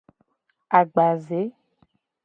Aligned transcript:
Agbaze. 0.79 1.41